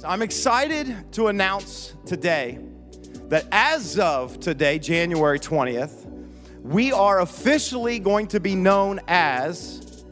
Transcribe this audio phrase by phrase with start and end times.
[0.00, 2.58] So I'm excited to announce today
[3.28, 6.06] that as of today, January 20th,
[6.62, 10.06] we are officially going to be known as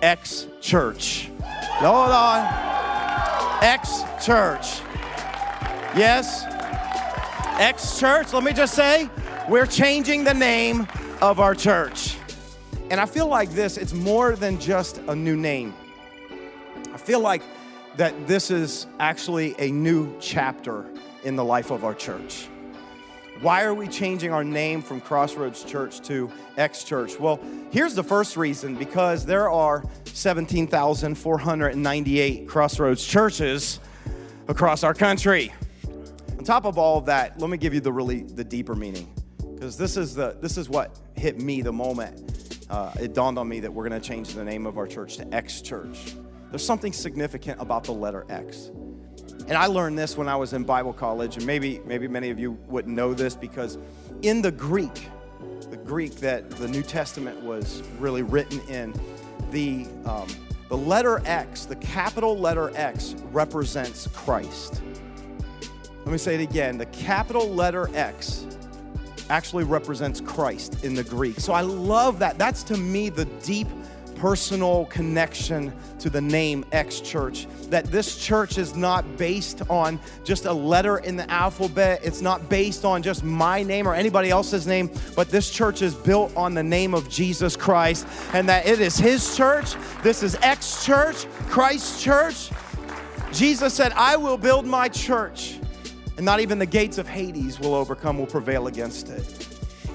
[0.00, 1.28] X Church.
[1.42, 2.46] Hold on.
[3.62, 4.80] X Church.
[5.94, 6.44] Yes.
[7.60, 9.10] X Church, let me just say,
[9.50, 10.88] we're changing the name
[11.20, 12.16] of our church.
[12.90, 15.74] And I feel like this, it's more than just a new name.
[16.94, 17.42] I feel like
[17.96, 20.84] that this is actually a new chapter
[21.24, 22.48] in the life of our church.
[23.40, 27.20] Why are we changing our name from Crossroads Church to X Church?
[27.20, 27.38] Well,
[27.70, 33.78] here's the first reason because there are 17,498 Crossroads churches
[34.48, 35.52] across our country.
[36.38, 39.12] On top of all of that, let me give you the really the deeper meaning
[39.54, 42.36] because this is the this is what hit me the moment
[42.70, 45.16] uh, it dawned on me that we're going to change the name of our church
[45.16, 46.14] to X Church.
[46.50, 48.70] There's something significant about the letter X.
[49.48, 52.38] And I learned this when I was in Bible college, and maybe, maybe many of
[52.38, 53.78] you wouldn't know this because
[54.22, 55.08] in the Greek,
[55.70, 58.94] the Greek that the New Testament was really written in,
[59.50, 60.26] the, um,
[60.68, 64.82] the letter X, the capital letter X, represents Christ.
[66.04, 68.46] Let me say it again the capital letter X
[69.28, 71.40] actually represents Christ in the Greek.
[71.40, 72.38] So I love that.
[72.38, 73.66] That's to me the deep
[74.26, 77.46] personal connection to the name X Church.
[77.70, 82.48] That this church is not based on just a letter in the alphabet, it's not
[82.48, 86.54] based on just my name or anybody else's name, but this church is built on
[86.54, 89.76] the name of Jesus Christ and that it is His church.
[90.02, 92.50] This is X Church, Christ Church.
[93.32, 95.60] Jesus said, I will build my church,
[96.16, 99.45] and not even the gates of Hades will overcome, will prevail against it.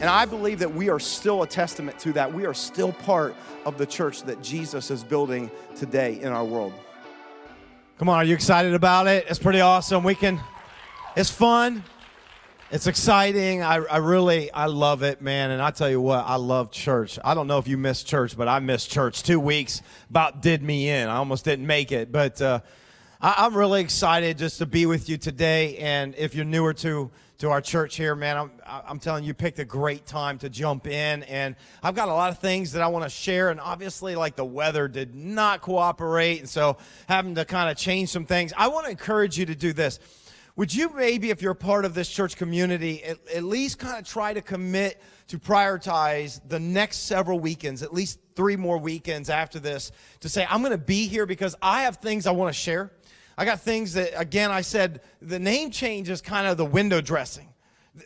[0.01, 2.33] And I believe that we are still a testament to that.
[2.33, 3.35] We are still part
[3.65, 6.73] of the church that Jesus is building today in our world.
[7.99, 9.27] Come on, are you excited about it?
[9.29, 10.03] It's pretty awesome.
[10.03, 10.41] We can,
[11.15, 11.83] it's fun.
[12.71, 13.61] It's exciting.
[13.61, 15.51] I, I really, I love it, man.
[15.51, 17.19] And I tell you what, I love church.
[17.23, 19.21] I don't know if you missed church, but I missed church.
[19.21, 21.09] Two weeks about did me in.
[21.09, 22.11] I almost didn't make it.
[22.11, 22.61] But uh,
[23.21, 25.77] I, I'm really excited just to be with you today.
[25.77, 28.37] And if you're newer to, to our church here, man.
[28.37, 31.21] I'm, I'm telling you, picked a great time to jump in.
[31.23, 33.49] And I've got a lot of things that I want to share.
[33.49, 36.39] And obviously, like the weather did not cooperate.
[36.39, 36.77] And so
[37.07, 38.53] having to kind of change some things.
[38.57, 39.99] I want to encourage you to do this.
[40.55, 44.05] Would you maybe, if you're part of this church community, at, at least kind of
[44.05, 49.59] try to commit to prioritize the next several weekends, at least three more weekends after
[49.59, 52.59] this, to say, I'm going to be here because I have things I want to
[52.59, 52.91] share.
[53.41, 57.01] I got things that, again, I said the name change is kind of the window
[57.01, 57.47] dressing.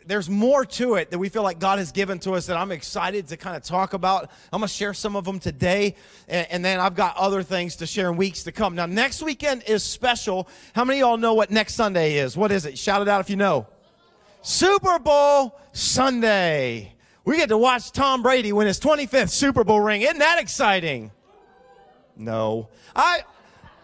[0.06, 2.72] There's more to it that we feel like God has given to us that I'm
[2.72, 4.30] excited to kind of talk about.
[4.50, 5.94] I'm going to share some of them today,
[6.26, 8.76] and, and, then I've got other things to share in weeks to come.
[8.76, 10.48] Now, next weekend is special.
[10.74, 12.34] How many of y'all know what next Sunday is?
[12.34, 12.78] What is it?
[12.78, 13.66] Shout it out if you know.
[14.40, 16.94] Super Bowl Sunday.
[17.26, 20.00] We get to watch Tom Brady win his 25th Super Bowl ring.
[20.00, 21.10] Isn't that exciting?
[22.16, 22.70] No.
[22.94, 23.24] I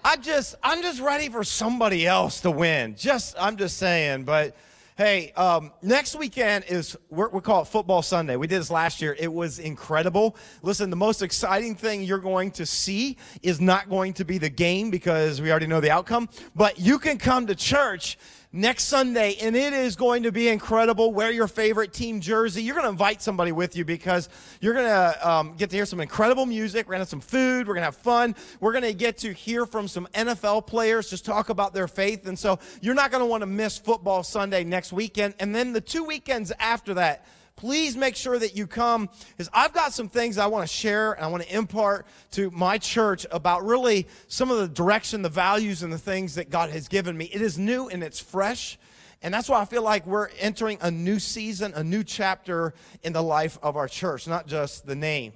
[0.04, 2.96] I just, I'm just ready for somebody else to win.
[2.96, 4.24] Just, I'm just saying.
[4.24, 4.56] But
[4.96, 8.34] hey, um, next weekend is we call it Football Sunday.
[8.34, 9.14] We did this last year.
[9.16, 10.34] It was incredible.
[10.62, 14.50] Listen, the most exciting thing you're going to see is not going to be the
[14.50, 16.28] game because we already know the outcome.
[16.56, 18.18] But you can come to church
[18.52, 21.12] next Sunday, and it is going to be incredible.
[21.12, 22.62] Wear your favorite team jersey.
[22.62, 24.28] You're going to invite somebody with you because
[24.60, 26.86] you're going to um, get to hear some incredible music.
[26.86, 27.66] We're going to have some food.
[27.66, 28.34] We're going to have fun.
[28.60, 32.26] We're going to get to hear from some NFL players just talk about their faith.
[32.26, 35.34] And so you're not going to want to miss Football Sunday next weekend.
[35.38, 37.24] And then the two weekends after that,
[37.62, 41.12] please make sure that you come because I've got some things I want to share
[41.12, 45.28] and I want to impart to my church about really some of the direction, the
[45.28, 47.26] values, and the things that God has given me.
[47.26, 48.80] It is new and it's fresh.
[49.22, 52.74] And that's why I feel like we're entering a new season, a new chapter
[53.04, 55.32] in the life of our church, not just the name.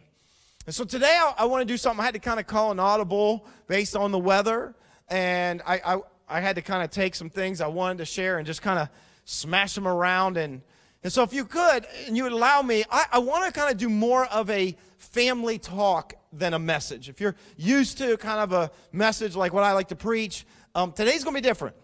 [0.67, 2.01] And so today I, I want to do something.
[2.01, 4.75] I had to kind of call an audible based on the weather.
[5.09, 8.39] And I, I, I had to kind of take some things I wanted to share
[8.39, 8.89] and just kind of
[9.27, 10.63] smash them around and
[11.07, 13.71] and so, if you could, and you would allow me, I, I want to kind
[13.71, 17.09] of do more of a family talk than a message.
[17.09, 20.45] If you're used to kind of a message like what I like to preach,
[20.75, 21.77] um, today's going to be different,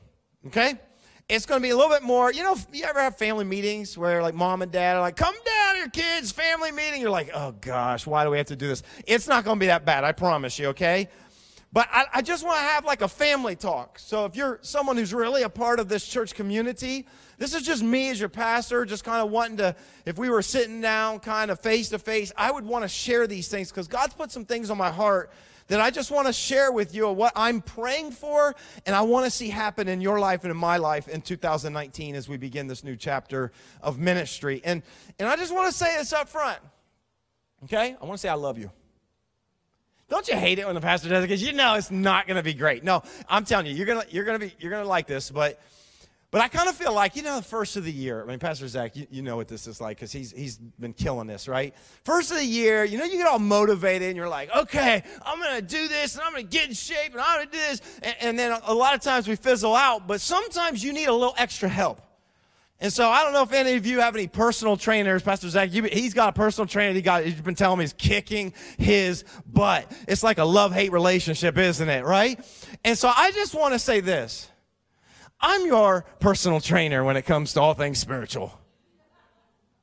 [0.49, 0.75] okay?
[1.29, 3.97] It's going to be a little bit more, you know, you ever have family meetings
[3.97, 7.01] where like mom and dad are like, come down here, kids, family meeting.
[7.01, 8.83] You're like, oh gosh, why do we have to do this?
[9.07, 11.09] It's not going to be that bad, I promise you, okay?
[11.73, 13.99] But I, I just want to have like a family talk.
[13.99, 17.07] So if you're someone who's really a part of this church community,
[17.39, 19.75] this is just me as your pastor, just kind of wanting to,
[20.05, 23.27] if we were sitting down kind of face to face, I would want to share
[23.27, 25.33] these things because God's put some things on my heart
[25.69, 28.55] that I just want to share with you what I'm praying for
[28.85, 32.15] and I want to see happen in your life and in my life in 2019
[32.15, 34.61] as we begin this new chapter of ministry.
[34.63, 34.83] And,
[35.19, 36.59] and I just want to say this up front.
[37.65, 37.97] Okay?
[37.99, 38.71] I want to say I love you.
[40.13, 41.27] Don't you hate it when the pastor does it?
[41.27, 42.85] Because you know it's not going to be great.
[42.85, 45.59] No, I'm telling you, you're gonna you're gonna be you're gonna like this, but
[46.31, 48.39] but I kind of feel like, you know, the first of the year, I mean,
[48.39, 51.49] Pastor Zach, you, you know what this is like because he's, he's been killing this,
[51.49, 51.75] right?
[52.05, 55.41] First of the year, you know, you get all motivated and you're like, okay, I'm
[55.41, 57.53] going to do this and I'm going to get in shape and I'm going to
[57.53, 57.83] do this.
[58.03, 61.13] And, and then a lot of times we fizzle out, but sometimes you need a
[61.15, 62.03] little extra help.
[62.83, 65.23] And so I don't know if any of you have any personal trainers.
[65.23, 66.93] Pastor Zach, you, he's got a personal trainer.
[66.93, 69.91] He got, he's been telling me he's kicking his butt.
[70.09, 72.05] It's like a love hate relationship, isn't it?
[72.05, 72.45] Right?
[72.85, 74.51] And so I just want to say this.
[75.41, 78.59] I'm your personal trainer when it comes to all things spiritual.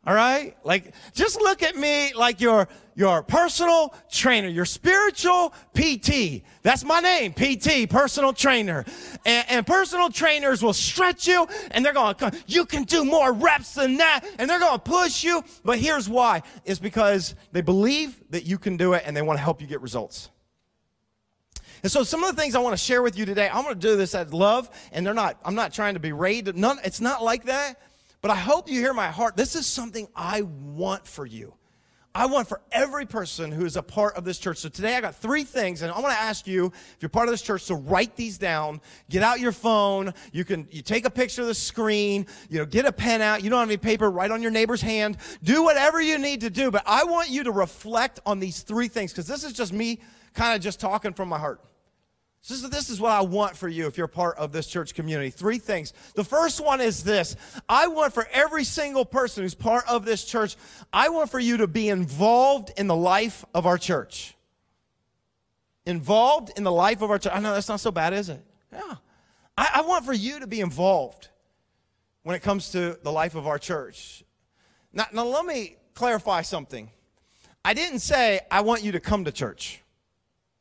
[0.09, 0.57] All right?
[0.63, 6.41] Like, just look at me like your, your personal trainer, your spiritual PT.
[6.63, 8.85] That's my name, PT, personal trainer.
[9.23, 13.31] And, and personal trainers will stretch you and they're going to, you can do more
[13.31, 14.21] reps than that.
[14.39, 15.44] And they're going to push you.
[15.63, 16.41] But here's why.
[16.65, 19.67] It's because they believe that you can do it and they want to help you
[19.67, 20.31] get results.
[21.83, 23.75] And so some of the things I want to share with you today, I'm going
[23.75, 26.53] to do this as love, and they're not, I'm not trying to be berate.
[26.55, 27.79] None, it's not like that.
[28.21, 29.38] But I hope you hear my heart.
[29.38, 31.54] This is something I want for you.
[32.13, 34.57] I want for every person who is a part of this church.
[34.57, 37.27] So today I got three things, and I want to ask you, if you're part
[37.27, 38.81] of this church, to write these down.
[39.10, 40.13] Get out your phone.
[40.33, 42.25] You can you take a picture of the screen.
[42.50, 43.44] You know, get a pen out.
[43.44, 44.10] You don't have any paper.
[44.10, 45.18] Write on your neighbor's hand.
[45.44, 46.72] Do whatever you need to do.
[46.72, 50.01] But I want you to reflect on these three things because this is just me
[50.33, 51.62] kind of just talking from my heart.
[52.47, 55.30] Is, this is what I want for you if you're part of this church community.
[55.30, 55.94] Three things.
[56.15, 57.36] The first one is this
[57.68, 60.56] I want for every single person who's part of this church,
[60.91, 64.36] I want for you to be involved in the life of our church.
[65.86, 67.33] Involved in the life of our church.
[67.36, 68.44] I know that's not so bad, is it?
[68.71, 68.95] Yeah.
[69.57, 71.27] I, I want for you to be involved
[72.24, 74.24] when it comes to the life of our church.
[74.94, 76.89] Now, now, let me clarify something.
[77.63, 79.83] I didn't say I want you to come to church,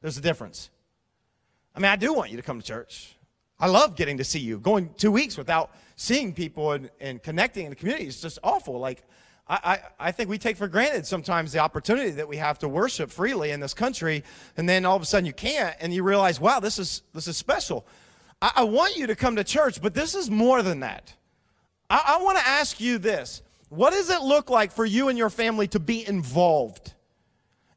[0.02, 0.70] there's a difference.
[1.78, 3.14] I mean, I do want you to come to church.
[3.60, 4.58] I love getting to see you.
[4.58, 8.80] Going two weeks without seeing people and, and connecting in the community is just awful.
[8.80, 9.04] Like,
[9.46, 12.69] I, I, I think we take for granted sometimes the opportunity that we have to
[12.69, 14.25] worship freely in this country,
[14.56, 17.28] and then all of a sudden you can't, and you realize, wow, this is this
[17.28, 17.86] is special.
[18.42, 21.14] I, I want you to come to church, but this is more than that.
[21.88, 25.16] I, I want to ask you this: What does it look like for you and
[25.16, 26.92] your family to be involved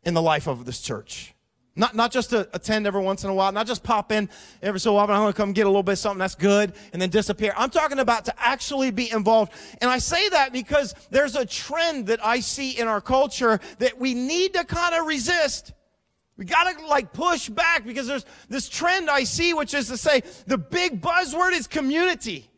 [0.01, 1.36] in the life of this church?
[1.75, 4.29] Not, not just to attend every once in a while, not just pop in
[4.62, 5.15] every so often.
[5.15, 7.53] I'm going to come get a little bit of something that's good and then disappear.
[7.56, 9.53] I'm talking about to actually be involved.
[9.79, 13.97] And I say that because there's a trend that I see in our culture that
[13.97, 15.71] we need to kind of resist.
[16.35, 19.97] We got to like push back because there's this trend I see, which is to
[19.97, 22.50] say the big buzzword is community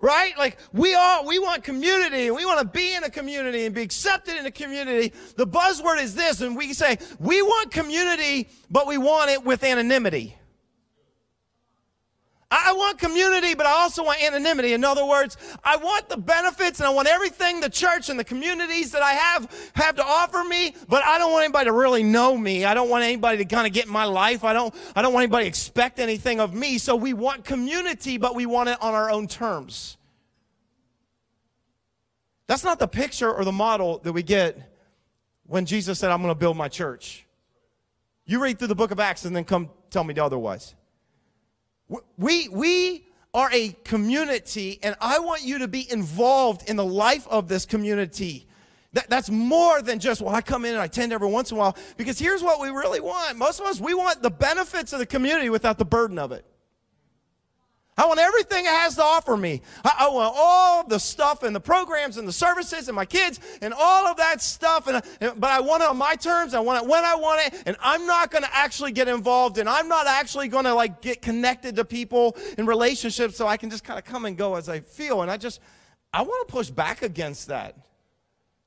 [0.00, 0.36] right?
[0.38, 3.74] Like we all we want community and we want to be in a community and
[3.74, 5.12] be accepted in a community.
[5.36, 9.62] The buzzword is this, and we say we want community, but we want it with
[9.64, 10.36] anonymity.
[12.78, 14.72] Want community, but I also want anonymity.
[14.72, 18.24] In other words, I want the benefits and I want everything the church and the
[18.24, 22.04] communities that I have have to offer me, but I don't want anybody to really
[22.04, 22.64] know me.
[22.64, 24.44] I don't want anybody to kind of get in my life.
[24.44, 26.78] I don't I don't want anybody to expect anything of me.
[26.78, 29.96] So we want community, but we want it on our own terms.
[32.46, 34.56] That's not the picture or the model that we get
[35.46, 37.26] when Jesus said, I'm going to build my church.
[38.24, 40.76] You read through the book of Acts and then come tell me the otherwise.
[42.16, 47.26] We, we are a community, and I want you to be involved in the life
[47.28, 48.46] of this community.
[48.94, 51.56] That, that's more than just, well, I come in and I attend every once in
[51.56, 51.76] a while.
[51.96, 53.36] Because here's what we really want.
[53.36, 56.44] Most of us, we want the benefits of the community without the burden of it.
[57.98, 59.60] I want everything it has to offer me.
[59.84, 63.40] I, I, want all the stuff and the programs and the services and my kids
[63.60, 64.86] and all of that stuff.
[64.86, 66.54] And, and, but I want it on my terms.
[66.54, 67.60] I want it when I want it.
[67.66, 69.58] And I'm not going to actually get involved.
[69.58, 73.56] And I'm not actually going to like get connected to people in relationships so I
[73.56, 75.22] can just kind of come and go as I feel.
[75.22, 75.60] And I just,
[76.12, 77.74] I want to push back against that.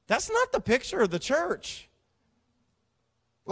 [0.07, 1.87] That's not the picture of the church.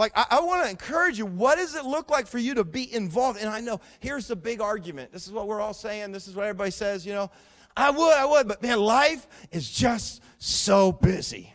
[0.00, 1.26] Like, I, I want to encourage you.
[1.26, 3.38] What does it look like for you to be involved?
[3.38, 5.12] And I know here's the big argument.
[5.12, 6.10] This is what we're all saying.
[6.10, 7.30] This is what everybody says, you know.
[7.76, 11.52] I would, I would, but man, life is just so busy.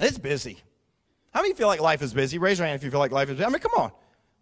[0.00, 0.58] It's busy.
[1.34, 2.38] How many feel like life is busy?
[2.38, 3.44] Raise your hand if you feel like life is busy.
[3.44, 3.92] I mean, come on.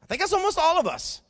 [0.05, 1.23] I think that's almost all of us.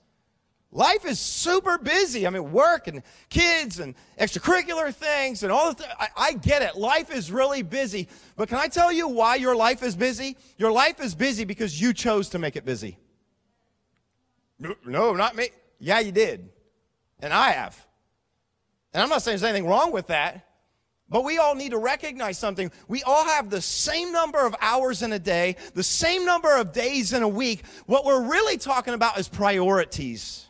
[0.77, 2.27] Life is super busy.
[2.27, 6.61] I mean, work and kids and extracurricular things and all the th- I, I get
[6.61, 6.77] it.
[6.77, 8.09] Life is really busy.
[8.37, 10.37] But can I tell you why your life is busy?
[10.59, 12.99] Your life is busy because you chose to make it busy.
[14.85, 15.49] No, not me.
[15.79, 16.51] Yeah, you did.
[17.21, 17.87] And I have.
[18.93, 20.47] And I'm not saying there's anything wrong with that.
[21.09, 22.71] But we all need to recognize something.
[22.87, 26.75] We all have the same number of hours in a day, the same number of
[26.75, 27.63] days in a week.
[27.87, 30.46] What we're really talking about is priorities.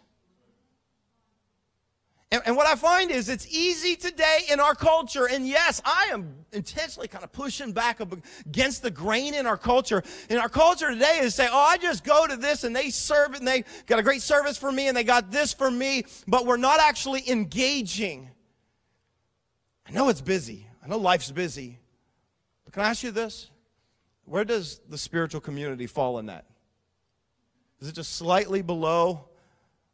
[2.37, 6.11] And, and, what I find is it's easy today in our culture, and yes, I
[6.13, 10.03] am intentionally kind of pushing back against the grain in our culture.
[10.29, 13.33] In our culture today is say, oh, I just go to this and they serve
[13.33, 16.05] it and they got a great service for me and they got this for me,
[16.29, 18.31] but we're not actually engaging.
[19.89, 20.67] I know it's busy.
[20.85, 21.79] I know life's busy.
[22.67, 23.51] But can I ask you this?
[24.27, 26.45] Where does the spiritual community fall in that?
[27.81, 29.31] Is it just slightly below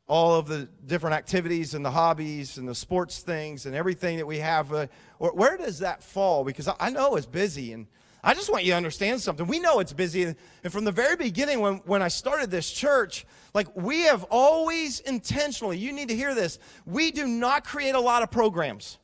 [0.08, 4.26] all of the different activities and the hobbies and the sports things and everything that
[4.26, 4.72] we have.
[4.72, 4.86] Uh,
[5.18, 6.44] where does that fall?
[6.44, 7.86] Because I know it's busy and
[8.24, 9.46] I just want you to understand something.
[9.46, 10.22] We know it's busy.
[10.24, 15.00] And from the very beginning, when, when I started this church, like we have always
[15.00, 18.98] intentionally, you need to hear this, we do not create a lot of programs.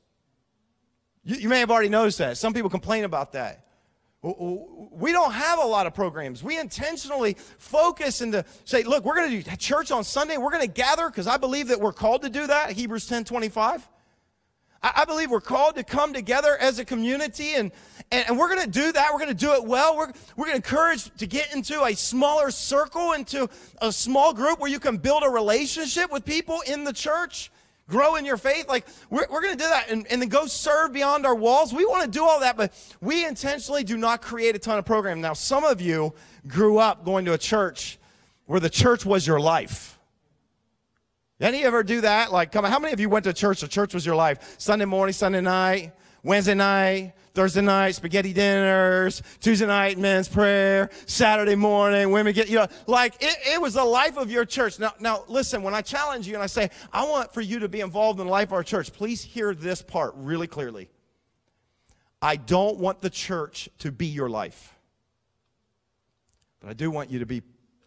[1.24, 2.36] You, you may have already noticed that.
[2.36, 3.67] Some people complain about that.
[4.20, 6.42] We don't have a lot of programs.
[6.42, 10.38] We intentionally focus and say, look, we're going to do church on Sunday.
[10.38, 12.72] We're going to gather because I believe that we're called to do that.
[12.72, 13.88] Hebrews 10 25.
[14.80, 17.72] I believe we're called to come together as a community and,
[18.12, 19.12] and, and we're going to do that.
[19.12, 19.96] We're going to do it well.
[19.96, 23.48] We're, we're going to encourage to get into a smaller circle, into
[23.82, 27.50] a small group where you can build a relationship with people in the church
[27.88, 28.68] grow in your faith.
[28.68, 31.72] Like, we're, we're going to do that and, and then go serve beyond our walls.
[31.72, 34.84] We want to do all that, but we intentionally do not create a ton of
[34.84, 35.20] program.
[35.20, 36.14] Now, some of you
[36.46, 37.98] grew up going to a church
[38.46, 39.98] where the church was your life.
[41.40, 42.32] Any of you ever do that?
[42.32, 43.60] Like, come on, how many of you went to church?
[43.60, 44.56] The church was your life.
[44.58, 45.92] Sunday morning, Sunday night,
[46.28, 52.56] Wednesday night, Thursday night, spaghetti dinners, Tuesday night, men's prayer, Saturday morning, women get, you
[52.56, 54.78] know, like it, it was the life of your church.
[54.78, 57.68] Now, now listen, when I challenge you and I say, I want for you to
[57.70, 60.90] be involved in the life of our church, please hear this part really clearly.
[62.20, 64.74] I don't want the church to be your life,
[66.60, 67.40] but I do want you to be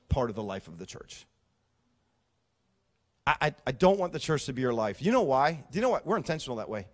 [0.10, 1.28] part of the life of the church.
[3.28, 5.00] I, I, I don't want the church to be your life.
[5.00, 5.64] You know why?
[5.72, 6.08] Do you know what?
[6.08, 6.88] We're intentional that way.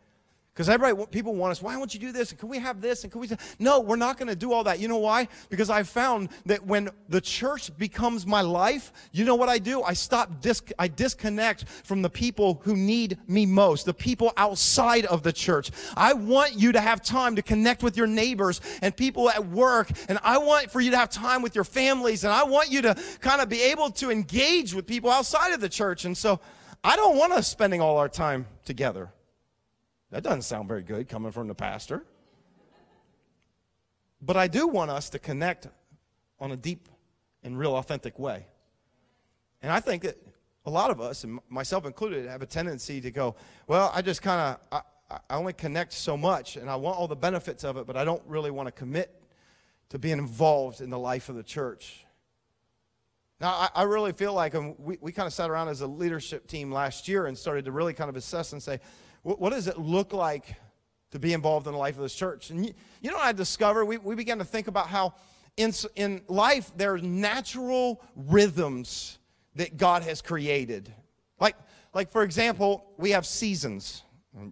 [0.58, 2.32] Because everybody, people want us, why won't you do this?
[2.32, 3.04] And can we have this?
[3.04, 3.30] And can we?
[3.60, 4.80] No, we're not going to do all that.
[4.80, 5.28] You know why?
[5.50, 9.84] Because I found that when the church becomes my life, you know what I do?
[9.84, 15.06] I stop, dis- I disconnect from the people who need me most, the people outside
[15.06, 15.70] of the church.
[15.96, 19.92] I want you to have time to connect with your neighbors and people at work.
[20.10, 22.24] And I want for you to have time with your families.
[22.24, 25.62] And I want you to kind of be able to engage with people outside of
[25.62, 26.04] the church.
[26.04, 26.40] And so
[26.84, 29.12] I don't want us spending all our time together.
[30.12, 32.06] That doesn't sound very good coming from the pastor.
[34.22, 35.68] But I do want us to connect
[36.40, 36.90] on a deep
[37.44, 38.46] and real authentic way.
[39.62, 40.18] And I think that
[40.66, 43.36] a lot of us, and myself included, have a tendency to go,
[43.68, 47.08] well, I just kind of, I, I, only connect so much and I want all
[47.08, 49.24] the benefits of it, but I don't really want to commit
[49.90, 52.06] to being involved in the life of the church.
[53.40, 55.88] Now, I, I really feel like um, we, we kind of sat around as a
[55.88, 58.80] leadership team last year and started to really kind of assess and say,
[59.36, 60.56] what does it look like
[61.12, 62.50] to be involved in the life of this church?
[62.50, 63.86] And you, you know what I discovered?
[63.86, 65.16] We, we began to think about how
[65.58, 69.20] in, in life there are natural rhythms
[69.56, 70.94] that God has created.
[71.40, 71.56] Like,
[71.94, 74.04] like, for example, we have seasons.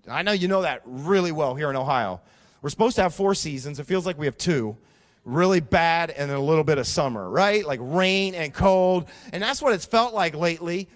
[0.10, 2.22] I know you know that really well here in Ohio.
[2.62, 3.80] We're supposed to have four seasons.
[3.80, 4.78] It feels like we have two
[5.24, 7.66] really bad and a little bit of summer, right?
[7.66, 9.10] Like rain and cold.
[9.34, 10.88] And that's what it's felt like lately.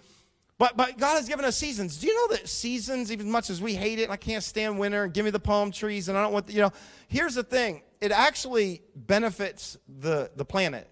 [0.60, 1.98] But, but God has given us seasons.
[1.98, 5.06] Do you know that seasons, even much as we hate it, I can't stand winter,
[5.06, 6.74] and give me the palm trees, and I don't want, the, you know,
[7.08, 10.88] here's the thing it actually benefits the, the planet.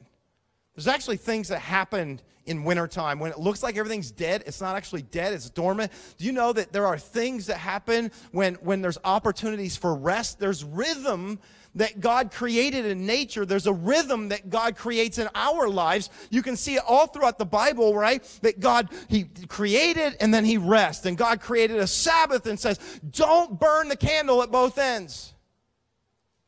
[0.74, 4.43] There's actually things that happen in wintertime when it looks like everything's dead.
[4.45, 5.91] It's not actually dead, it's dormant.
[6.17, 10.39] Do you know that there are things that happen when, when there's opportunities for rest?
[10.39, 11.39] There's rhythm
[11.75, 13.45] that God created in nature.
[13.45, 16.09] There's a rhythm that God creates in our lives.
[16.29, 18.23] You can see it all throughout the Bible, right?
[18.41, 21.05] That God, He created and then He rests.
[21.05, 22.79] And God created a Sabbath and says,
[23.11, 25.33] don't burn the candle at both ends.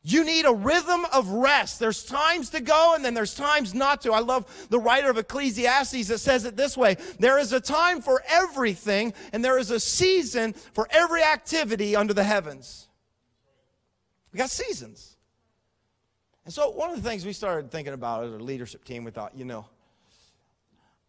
[0.02, 1.78] You need a rhythm of rest.
[1.78, 4.12] There's times to go and then there's times not to.
[4.12, 8.00] I love the writer of Ecclesiastes that says it this way There is a time
[8.00, 12.88] for everything, and there is a season for every activity under the heavens.
[14.32, 15.16] We got seasons.
[16.46, 19.10] And so, one of the things we started thinking about as a leadership team, we
[19.10, 19.66] thought, you know,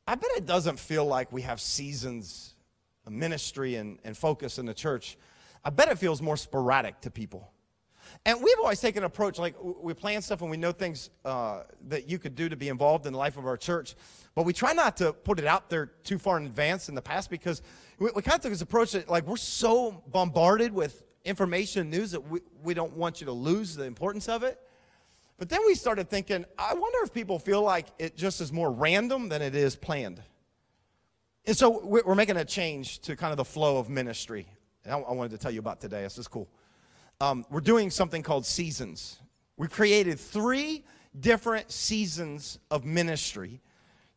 [0.06, 2.56] I bet it doesn't feel like we have seasons
[3.06, 5.18] of ministry and, and focus in the church.
[5.64, 7.54] I bet it feels more sporadic to people.
[8.26, 11.64] And we've always taken an approach like we plan stuff and we know things uh,
[11.88, 13.96] that you could do to be involved in the life of our church,
[14.36, 17.02] but we try not to put it out there too far in advance in the
[17.02, 17.62] past because
[18.00, 21.92] we, we kind of took this approach that like we're so bombarded with information and
[21.92, 24.60] news that we, we don't want you to lose the importance of it.
[25.38, 28.72] But then we started thinking, I wonder if people feel like it just is more
[28.72, 30.22] random than it is planned.
[31.46, 34.46] And so we're making a change to kind of the flow of ministry.
[34.88, 36.04] I wanted to tell you about today.
[36.04, 36.48] This is cool.
[37.22, 39.20] Um, we're doing something called seasons.
[39.56, 40.84] We created three
[41.20, 43.62] different seasons of ministry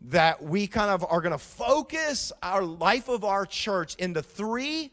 [0.00, 4.90] that we kind of are going to focus our life of our church into three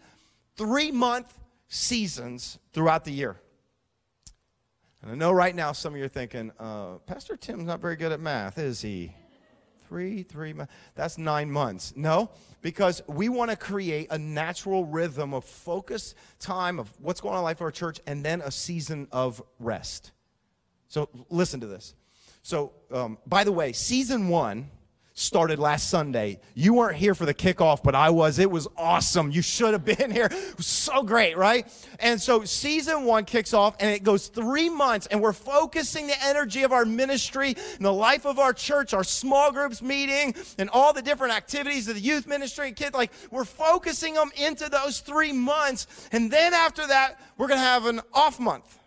[0.58, 1.34] three month
[1.70, 3.38] seasons throughout the year.
[5.02, 7.96] And I know right now some of you are thinking, uh, Pastor Tim's not very
[7.96, 9.16] good at math, is he?
[9.92, 10.72] Three, three, months.
[10.96, 11.92] that's nine months.
[11.98, 12.30] No,
[12.62, 17.40] because we want to create a natural rhythm of focus time of what's going on
[17.40, 20.12] in life of our church and then a season of rest.
[20.88, 21.94] So listen to this.
[22.42, 24.70] So, um, by the way, season one
[25.22, 26.40] started last Sunday.
[26.54, 28.40] You weren't here for the kickoff, but I was.
[28.40, 29.32] It was awesome.
[29.32, 30.30] You should have been here.
[30.60, 31.68] So great, right?
[32.00, 36.24] And so season one kicks off and it goes three months, and we're focusing the
[36.24, 40.70] energy of our ministry and the life of our church, our small groups meeting, and
[40.72, 42.94] all the different activities of the youth ministry and kids.
[42.94, 45.88] Like, we're focusing them into those three months.
[46.12, 48.80] And then after that, we're going to have an off month.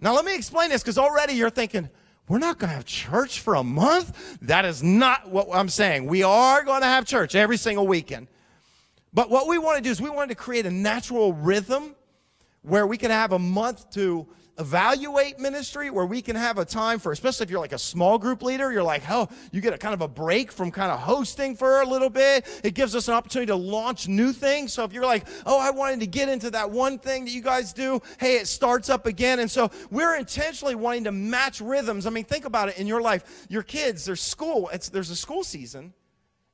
[0.00, 1.90] Now, let me explain this because already you're thinking,
[2.30, 4.38] we're not going to have church for a month.
[4.42, 6.06] That is not what I'm saying.
[6.06, 8.28] We are going to have church every single weekend.
[9.12, 11.96] But what we want to do is we want to create a natural rhythm
[12.62, 14.28] where we can have a month to
[14.60, 18.18] evaluate ministry where we can have a time for, especially if you're like a small
[18.18, 21.00] group leader, you're like, oh, you get a kind of a break from kind of
[21.00, 22.46] hosting for a little bit.
[22.62, 24.72] It gives us an opportunity to launch new things.
[24.74, 27.40] So if you're like, oh, I wanted to get into that one thing that you
[27.40, 29.38] guys do, hey, it starts up again.
[29.38, 32.06] And so we're intentionally wanting to match rhythms.
[32.06, 33.46] I mean, think about it in your life.
[33.48, 35.94] Your kids, there's school, it's, there's a school season,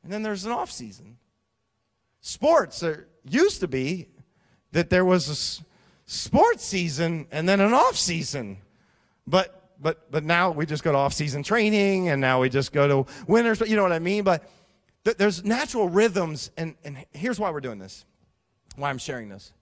[0.04, 1.16] and then there's an off season.
[2.20, 4.08] Sports, there used to be
[4.72, 5.65] that there was a
[6.06, 8.58] sports season and then an off season.
[9.26, 12.72] But but but now we just go to off season training and now we just
[12.72, 13.58] go to winters.
[13.58, 14.24] But you know what I mean.
[14.24, 14.48] But
[15.04, 18.04] th- there's natural rhythms, and and here's why we're doing this.
[18.76, 19.52] Why I'm sharing this,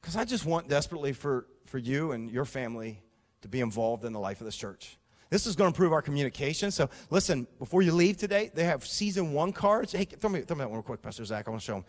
[0.00, 3.02] because I just want desperately for for you and your family
[3.42, 4.96] to be involved in the life of this church.
[5.30, 6.70] This is going to improve our communication.
[6.70, 9.92] So listen, before you leave today, they have season one cards.
[9.92, 11.48] Hey, throw me, throw me that one real quick, Pastor Zach.
[11.48, 11.84] I want to show them.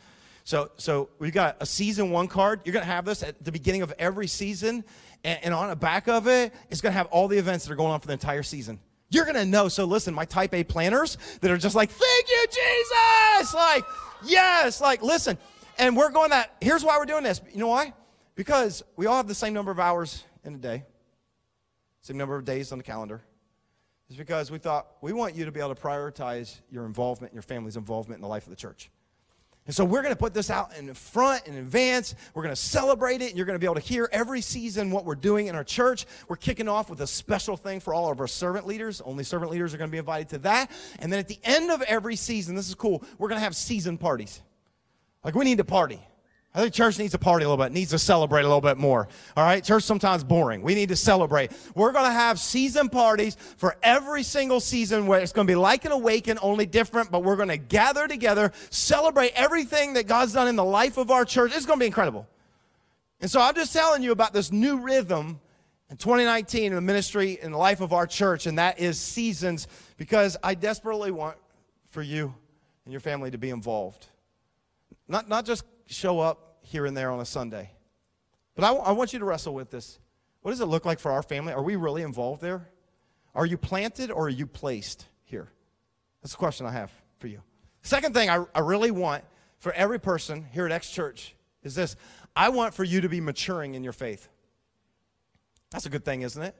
[0.45, 2.61] So, so we've got a season one card.
[2.63, 4.85] You're going to have this at the beginning of every season.
[5.23, 7.73] And, and on the back of it, it's going to have all the events that
[7.73, 8.79] are going on for the entire season.
[9.09, 9.69] You're going to know.
[9.69, 13.55] So listen, my type A planners that are just like, thank you, Jesus.
[13.55, 13.83] Like,
[14.23, 14.79] yes.
[14.79, 15.39] Like, listen.
[15.79, 17.41] And we're going that, here's why we're doing this.
[17.51, 17.93] You know why?
[18.35, 20.83] Because we all have the same number of hours in a day,
[22.01, 23.23] same number of days on the calendar.
[24.09, 27.41] It's because we thought we want you to be able to prioritize your involvement, your
[27.41, 28.91] family's involvement in the life of the church.
[29.65, 32.13] And so we're going to put this out in front in advance.
[32.35, 33.29] We're going to celebrate it.
[33.29, 35.63] And you're going to be able to hear every season what we're doing in our
[35.63, 36.05] church.
[36.27, 39.01] We're kicking off with a special thing for all of our servant leaders.
[39.01, 40.69] Only servant leaders are going to be invited to that.
[40.99, 43.55] And then at the end of every season, this is cool, we're going to have
[43.55, 44.39] season parties.
[45.23, 45.99] Like we need to party.
[46.55, 48.77] I think church needs to party a little bit, needs to celebrate a little bit
[48.77, 49.09] more.
[49.35, 49.61] All right?
[49.61, 50.61] Church sometimes boring.
[50.61, 51.51] We need to celebrate.
[51.75, 55.55] We're going to have season parties for every single season where it's going to be
[55.55, 60.31] like an awaken, only different, but we're going to gather together, celebrate everything that God's
[60.31, 61.51] done in the life of our church.
[61.53, 62.25] It's going to be incredible.
[63.19, 65.41] And so I'm just telling you about this new rhythm
[65.89, 69.67] in 2019 in the ministry and the life of our church, and that is seasons
[69.97, 71.35] because I desperately want
[71.89, 72.33] for you
[72.85, 74.07] and your family to be involved.
[75.09, 77.71] Not, not just show up here and there on a Sunday.
[78.55, 79.99] But I, want you to wrestle with this.
[80.41, 81.53] What does it look like for our family?
[81.53, 82.69] Are we really involved there?
[83.33, 85.49] Are you planted or are you placed here?
[86.21, 87.41] That's the question I have for you.
[87.81, 89.23] Second thing I, I really want
[89.57, 91.95] for every person here at X Church is this
[92.35, 94.29] I want for you to be maturing in your faith.
[95.71, 96.55] That's a good thing, isn't it?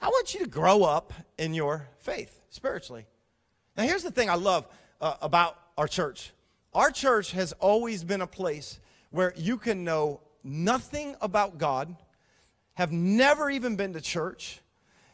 [0.00, 3.06] I want you to grow up in your faith spiritually.
[3.76, 4.66] Now, here's the thing I love
[5.00, 6.32] uh, about our church
[6.76, 11.96] our church has always been a place where you can know nothing about God,
[12.74, 14.60] have never even been to church,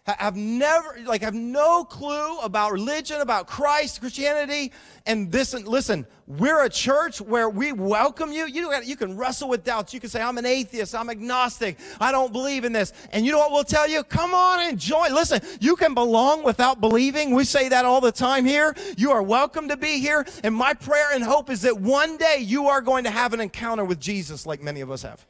[0.05, 4.73] have never like have no clue about religion about christ christianity.
[5.07, 8.47] And this and listen we're a church where we welcome you.
[8.47, 9.93] You, you can wrestle with doubts.
[9.93, 10.95] You can say i'm an atheist.
[10.95, 11.79] I'm agnostic.
[12.01, 12.93] I don't believe in this.
[13.13, 14.03] And you know what we'll tell you?
[14.03, 15.15] Come on and join.
[15.15, 17.33] Listen you can belong without believing.
[17.33, 18.75] We say that all the time here.
[18.97, 20.27] You are welcome to be here.
[20.43, 23.41] And my prayer and hope is that one day you are going to have an
[23.41, 25.25] encounter with jesus like many of us have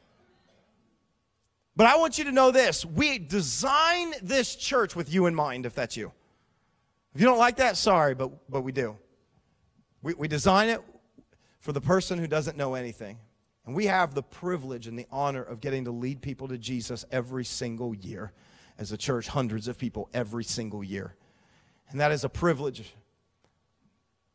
[1.75, 5.65] But I want you to know this we design this church with you in mind,
[5.65, 6.11] if that's you.
[7.15, 8.97] If you don't like that, sorry, but, but we do.
[10.01, 10.81] We, we design it
[11.59, 13.17] for the person who doesn't know anything.
[13.65, 17.05] And we have the privilege and the honor of getting to lead people to Jesus
[17.11, 18.33] every single year
[18.77, 21.15] as a church, hundreds of people every single year.
[21.89, 22.93] And that is a privilege.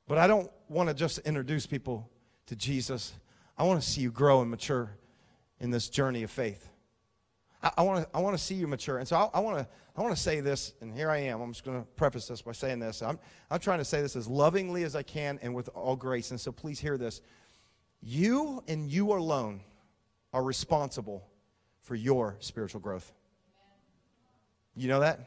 [0.07, 2.09] But I don't want to just introduce people
[2.47, 3.13] to Jesus.
[3.59, 4.97] I want to see you grow and mature
[5.61, 6.69] in this journey of faith.
[7.63, 8.99] I, want to I want to see you mature.
[8.99, 9.67] And so I, want to
[9.97, 11.41] I want to say this, and here I am.
[11.41, 13.03] I'm just going to preface this by saying this.
[13.03, 13.19] I'm,
[13.51, 16.31] I'm trying to say this as lovingly as I can and with all grace.
[16.31, 17.21] And so please hear this.
[18.01, 19.61] You and you alone
[20.33, 21.27] are responsible
[21.81, 23.13] for your spiritual growth.
[24.77, 25.19] You know that?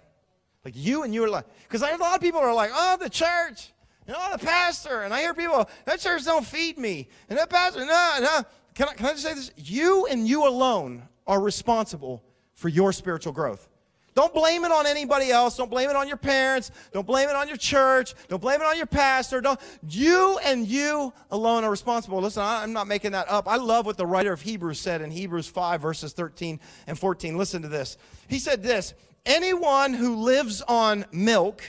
[0.63, 3.73] Like you and you like, because a lot of people are like, oh, the church,
[4.07, 5.01] you know, the pastor.
[5.01, 7.09] And I hear people, that church don't feed me.
[7.29, 8.43] And that pastor, no, no.
[8.73, 9.51] Can I, can I just say this?
[9.57, 13.67] You and you alone are responsible for your spiritual growth.
[14.13, 15.55] Don't blame it on anybody else.
[15.55, 16.71] Don't blame it on your parents.
[16.91, 18.13] Don't blame it on your church.
[18.27, 19.39] Don't blame it on your pastor.
[19.39, 22.19] Don't, you and you alone are responsible.
[22.19, 23.47] Listen, I'm not making that up.
[23.47, 27.37] I love what the writer of Hebrews said in Hebrews 5, verses 13 and 14.
[27.37, 27.97] Listen to this.
[28.27, 28.93] He said this
[29.25, 31.63] Anyone who lives on milk,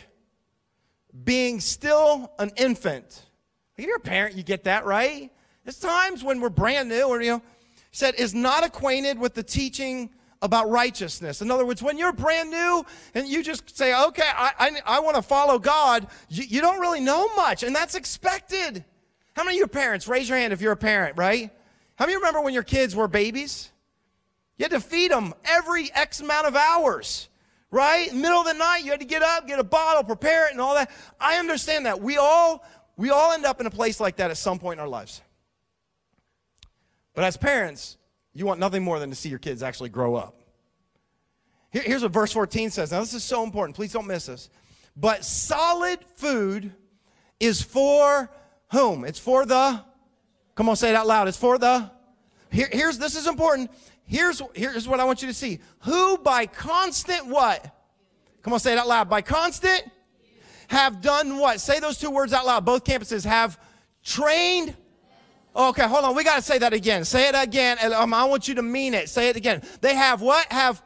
[1.22, 3.22] being still an infant,
[3.76, 5.30] if you're a parent, you get that, right?
[5.64, 7.42] There's times when we're brand new, or, you know,
[7.92, 11.40] said, is not acquainted with the teaching about righteousness.
[11.40, 15.00] In other words, when you're brand new and you just say, okay, I, I, I
[15.00, 18.85] want to follow God, you, you don't really know much, and that's expected.
[19.37, 21.50] How many of your parents, raise your hand if you're a parent, right?
[21.94, 23.70] How many remember when your kids were babies?
[24.59, 27.28] You had to feed them every X amount of hours,
[27.70, 28.12] right?
[28.12, 30.61] Middle of the night, you had to get up, get a bottle, prepare it, and
[30.61, 30.90] all that.
[31.20, 32.00] I understand that.
[32.00, 32.64] We all,
[32.96, 35.22] we all end up in a place like that at some point in our lives.
[37.14, 37.96] But as parents,
[38.35, 40.42] you want nothing more than to see your kids actually grow up.
[41.70, 42.92] Here's what verse 14 says.
[42.92, 43.77] Now, this is so important.
[43.77, 44.51] Please don't miss this.
[44.94, 46.72] But solid food
[47.40, 48.31] is for
[48.70, 49.05] whom?
[49.05, 49.83] It's for the,
[50.55, 51.29] come on, say it out loud.
[51.29, 51.90] It's for the,
[52.51, 53.70] here, here's, this is important.
[54.05, 55.61] Here's, here's what I want you to see.
[55.81, 57.75] Who by constant what?
[58.42, 59.09] Come on, say it out loud.
[59.09, 59.85] By constant
[60.68, 61.61] have done what?
[61.61, 62.66] Say those two words out loud.
[62.66, 63.59] Both campuses have
[64.05, 64.77] trained
[65.54, 66.14] Okay, hold on.
[66.14, 67.04] We got to say that again.
[67.04, 67.92] Say it again.
[67.92, 69.10] Um, I want you to mean it.
[69.10, 69.62] Say it again.
[69.80, 70.50] They have what?
[70.50, 70.82] Have.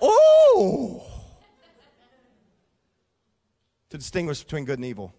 [0.00, 1.02] Oh.
[3.90, 5.14] to distinguish between good and evil.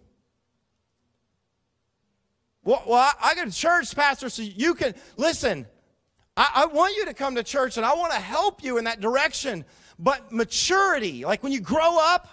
[2.63, 5.65] Well, well I, I got a church pastor, so you can listen.
[6.35, 8.85] I, I want you to come to church, and I want to help you in
[8.85, 9.65] that direction.
[9.99, 12.27] But maturity, like when you grow up,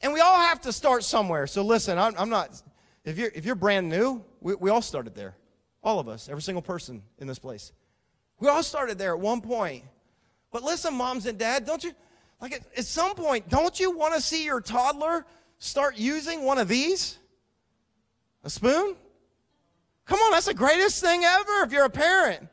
[0.00, 1.46] and we all have to start somewhere.
[1.46, 2.60] So listen, I'm, I'm not
[3.04, 5.36] if you're, if you're brand new, we, we all started there.
[5.82, 7.72] All of us, every single person in this place.
[8.38, 9.84] We all started there at one point.
[10.52, 11.92] But listen, moms and dad, don't you,
[12.40, 15.24] like at, at some point, don't you want to see your toddler
[15.58, 17.18] start using one of these?
[18.44, 18.96] A spoon?
[20.04, 22.48] Come on, that's the greatest thing ever if you're a parent.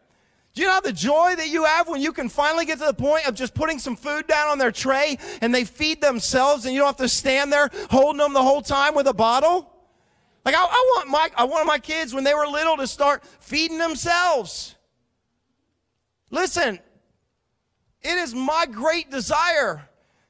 [0.54, 2.94] Do you know the joy that you have when you can finally get to the
[2.94, 6.74] point of just putting some food down on their tray and they feed themselves and
[6.74, 9.72] you don't have to stand there holding them the whole time with a bottle?
[10.50, 13.24] Like I, I, want my I wanted my kids when they were little to start
[13.40, 14.74] feeding themselves.
[16.32, 16.80] Listen,
[18.02, 19.88] it is my great desire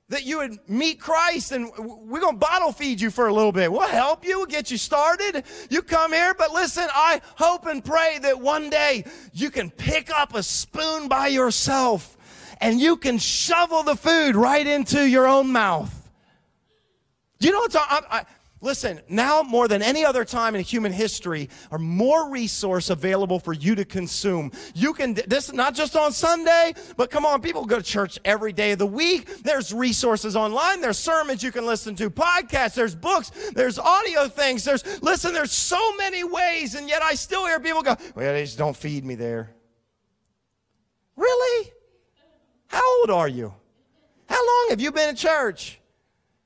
[0.10, 3.54] that you would meet Christ and we're going to bottle feed you for a little
[3.54, 3.72] bit.
[3.72, 4.40] We'll help you.
[4.40, 5.46] We'll get you started.
[5.70, 10.10] You come here, but listen, I hope and pray that one day you can pick
[10.10, 12.18] up a spoon by yourself
[12.60, 15.96] and you can shovel the food right into your own mouth.
[17.40, 18.26] You know what I'm, I,
[18.62, 23.54] Listen, now more than any other time in human history are more resource available for
[23.54, 24.52] you to consume.
[24.76, 28.52] You can, this not just on Sunday, but come on, people go to church every
[28.52, 29.44] day of the week.
[29.44, 30.82] There's resources online.
[30.82, 34.66] There's sermons you can listen to, podcasts, there's books, there's audio things.
[34.66, 36.76] There's, listen, there's so many ways.
[36.76, 39.52] And yet I still hear people go, well, they just don't feed me there.
[41.16, 41.72] Really?
[42.68, 43.54] How old are you?
[44.28, 45.79] How long have you been in church?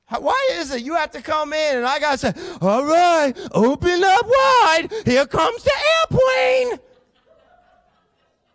[0.08, 3.32] Why is it you have to come in and I got to say, all right,
[3.52, 4.88] open up wide.
[5.04, 6.78] Here comes the airplane.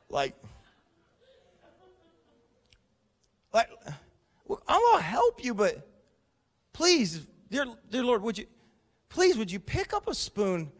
[0.09, 0.35] Like,
[3.53, 3.69] like
[4.67, 5.87] I'm going to help you, but
[6.73, 8.45] please, dear, dear Lord, would you,
[9.09, 10.71] please, would you pick up a spoon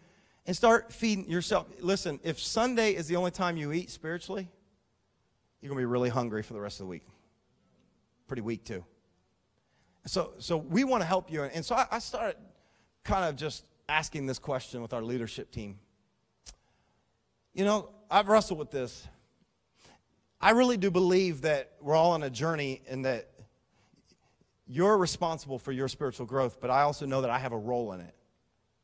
[0.45, 1.67] and start feeding yourself?
[1.79, 4.49] Listen, if Sunday is the only time you eat spiritually,
[5.61, 7.03] you're going to be really hungry for the rest of the week.
[8.27, 8.83] Pretty weak, too.
[10.09, 11.43] So, so we want to help you.
[11.43, 12.35] And so I, I started
[13.03, 15.77] kind of just asking this question with our leadership team.
[17.53, 19.07] You know, I've wrestled with this.
[20.41, 23.29] I really do believe that we're all on a journey and that
[24.65, 27.93] you're responsible for your spiritual growth, but I also know that I have a role
[27.93, 28.15] in it.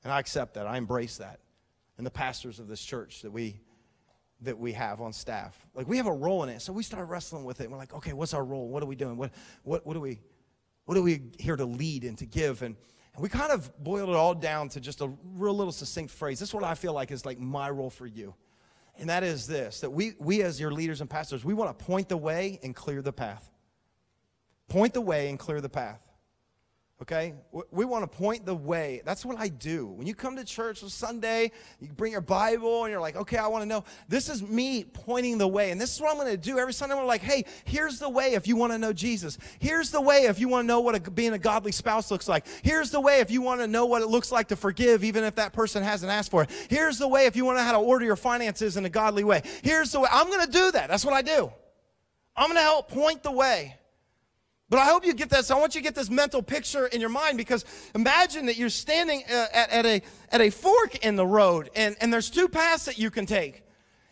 [0.04, 0.68] And I accept that.
[0.68, 1.40] I embrace that.
[1.98, 3.62] And the pastors of this church that we
[4.42, 5.58] that we have on staff.
[5.74, 6.62] Like we have a role in it.
[6.62, 7.72] So we started wrestling with it.
[7.72, 8.68] We're like, okay, what's our role?
[8.68, 9.18] What are we doing?
[9.18, 9.32] What
[9.64, 10.20] what what are we
[10.86, 12.62] what are we here to lead and to give?
[12.62, 12.76] And,
[13.14, 16.40] and we kind of boiled it all down to just a real little succinct phrase.
[16.40, 18.36] This is what I feel like is like my role for you.
[18.98, 21.86] And that is this that we, we as your leaders and pastors, we want to
[21.86, 23.50] point the way and clear the path.
[24.68, 26.05] Point the way and clear the path.
[27.02, 27.34] Okay?
[27.72, 29.02] We want to point the way.
[29.04, 29.88] That's what I do.
[29.88, 33.38] When you come to church on Sunday, you bring your Bible and you're like, okay,
[33.38, 33.84] I want to know.
[34.08, 35.72] This is me pointing the way.
[35.72, 36.96] And this is what I'm going to do every Sunday.
[36.96, 39.38] I'm like, hey, here's the way if you want to know Jesus.
[39.60, 42.30] Here's the way if you want to know what a, being a godly spouse looks
[42.30, 42.48] like.
[42.64, 45.26] Here's the way if you want to know what it looks like to forgive even
[45.26, 46.68] if that person hasn't asked for it.
[46.70, 48.90] Here's the way if you want to know how to order your finances in a
[48.90, 49.42] godly way.
[49.64, 50.08] Here's the way.
[50.10, 50.88] I'm going to do that.
[50.88, 51.52] That's what I do.
[52.38, 53.76] I'm going to help point the way.
[54.76, 55.52] But I hope you get this.
[55.52, 57.64] I want you to get this mental picture in your mind because
[57.96, 60.02] imagine that you're standing uh, at, at, a,
[60.34, 63.64] at a fork in the road and, and there's two paths that you can take.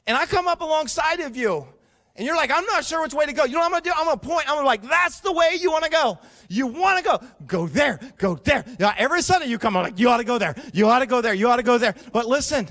[0.08, 1.68] And I come up alongside of you
[2.16, 3.44] and you're like, I'm not sure which way to go.
[3.44, 3.92] You know what I'm gonna do?
[3.94, 4.50] I'm gonna point.
[4.50, 6.18] I'm gonna like, that's the way you wanna go.
[6.48, 7.20] You wanna go.
[7.46, 8.00] Go there.
[8.18, 8.64] Go there.
[8.98, 10.56] Every Sunday you come, I'm like, you ought to go there.
[10.74, 11.34] You ought to go there.
[11.34, 11.94] You ought to go there.
[12.14, 12.70] But listen,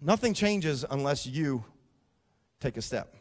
[0.00, 1.64] nothing changes unless you
[2.60, 3.15] take a step.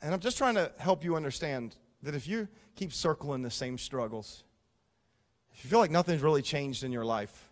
[0.00, 3.78] And I'm just trying to help you understand that if you keep circling the same
[3.78, 4.44] struggles,
[5.52, 7.50] if you feel like nothing's really changed in your life,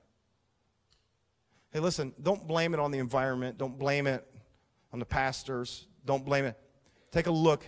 [1.73, 3.59] hey, listen, don't blame it on the environment.
[3.59, 4.27] Don't blame it
[4.93, 5.87] on the pastors.
[6.05, 6.57] Don't blame it.
[7.11, 7.65] Take a look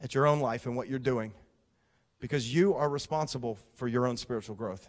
[0.00, 1.32] at your own life and what you're doing
[2.20, 4.88] because you are responsible for your own spiritual growth.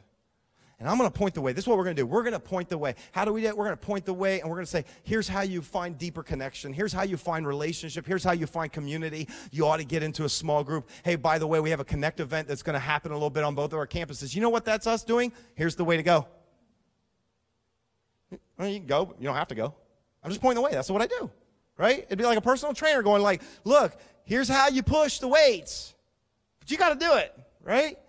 [0.82, 1.54] And I'm going to point the way.
[1.54, 2.08] This is what we're going to do.
[2.08, 2.96] We're going to point the way.
[3.12, 3.56] How do we do it?
[3.56, 5.96] We're going to point the way and we're going to say, here's how you find
[5.96, 6.74] deeper connection.
[6.74, 8.08] Here's how you find relationship.
[8.08, 9.28] Here's how you find community.
[9.52, 10.90] You ought to get into a small group.
[11.04, 13.30] Hey, by the way, we have a connect event that's going to happen a little
[13.30, 14.34] bit on both of our campuses.
[14.34, 15.32] You know what that's us doing?
[15.54, 16.26] Here's the way to go.
[18.58, 19.76] Well, you can go, you don't have to go.
[20.24, 20.72] I'm just pointing the way.
[20.72, 21.30] That's what I do.
[21.78, 22.00] Right?
[22.08, 25.94] It'd be like a personal trainer going like, look, here's how you push the weights.
[26.60, 28.00] But you got to do it, right?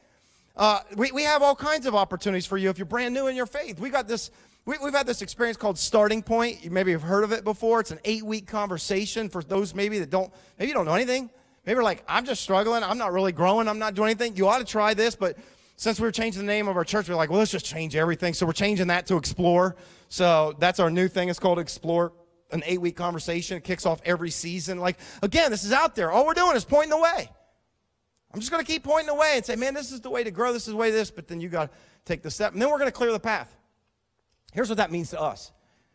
[0.56, 3.36] Uh, we, we have all kinds of opportunities for you if you're brand new in
[3.36, 3.80] your faith.
[3.80, 4.30] We got this.
[4.64, 6.64] We, have had this experience called Starting Point.
[6.64, 7.80] You maybe have heard of it before.
[7.80, 10.32] It's an eight-week conversation for those maybe that don't.
[10.58, 11.30] Maybe you don't know anything.
[11.64, 12.82] Maybe you're like, I'm just struggling.
[12.82, 13.66] I'm not really growing.
[13.66, 14.36] I'm not doing anything.
[14.36, 15.36] You ought to try this, but
[15.76, 17.66] since we were changing the name of our church, we are like, well, let's just
[17.66, 18.34] change everything.
[18.34, 19.76] So we're changing that to Explore.
[20.08, 21.28] So that's our new thing.
[21.28, 22.12] It's called Explore.
[22.50, 23.56] An eight-week conversation.
[23.56, 24.78] It kicks off every season.
[24.78, 26.12] Like again, this is out there.
[26.12, 27.30] All we're doing is pointing the way.
[28.32, 30.24] I'm just going to keep pointing the way and say, man, this is the way
[30.24, 30.52] to grow.
[30.52, 31.10] This is the way this.
[31.10, 32.52] But then you got to take the step.
[32.52, 33.54] And then we're going to clear the path.
[34.52, 35.52] Here's what that means to us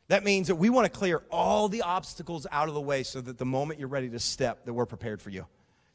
[0.08, 3.20] that means that we want to clear all the obstacles out of the way so
[3.22, 5.46] that the moment you're ready to step, that we're prepared for you.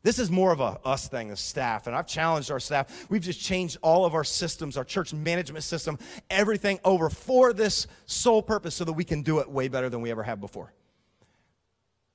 [0.02, 1.86] This is more of a us thing, the staff.
[1.86, 3.06] And I've challenged our staff.
[3.08, 7.86] We've just changed all of our systems, our church management system, everything over for this
[8.06, 10.72] sole purpose so that we can do it way better than we ever have before.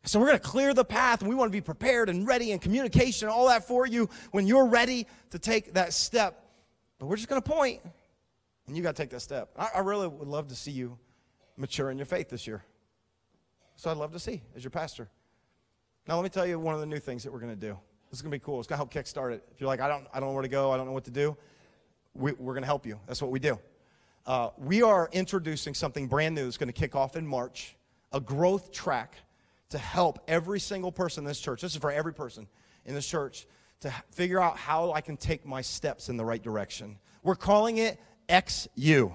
[0.08, 2.54] So we're going to clear the path and we want to be prepared and ready
[2.54, 6.46] and communication, all that for you when you're ready to take that step.
[6.98, 7.82] But we're just going to point
[8.67, 9.50] and you got to take that step.
[9.58, 10.98] I, I, really would love to see you
[11.58, 12.63] mature in your faith this year.
[13.76, 15.10] So I'd love to see as your pastor.
[16.08, 17.78] Now let me tell you one of the new things that we're going to do.
[18.10, 18.60] This is going to be cool.
[18.60, 19.43] It's going to help kickstart it.
[19.54, 21.06] If you're like, I don't, I don't know where to go, I don't know what
[21.06, 21.36] to do,
[22.13, 22.98] we, are going to help you.
[23.08, 23.60] That's what we do.
[24.26, 27.76] Uh, we are introducing something brand new that's going to kick off in March,
[28.13, 29.15] a growth track
[29.69, 32.47] to help every single person in this church, this is for every person
[32.86, 33.47] in this church,
[33.82, 36.97] to figure out how I can take my steps in the right direction.
[37.23, 37.99] We're calling it
[38.30, 39.13] XU.